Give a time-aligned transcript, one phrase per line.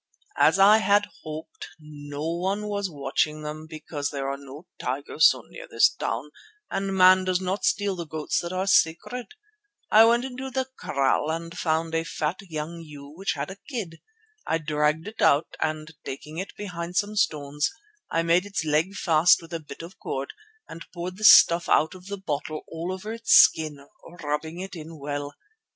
[0.39, 5.43] As I had hoped, no one was watching them because there are no tigers so
[5.47, 6.31] near this town,
[6.71, 9.27] and man does not steal the goats that are sacred.
[9.91, 14.01] I went into the kraal and found a fat young ewe which had a kid.
[14.47, 17.69] I dragged it out and, taking it behind some stones,
[18.09, 20.33] I made its leg fast with a bit of cord
[20.67, 23.85] and poured this stuff out of the bottle all over its skin,
[24.23, 25.35] rubbing it in well.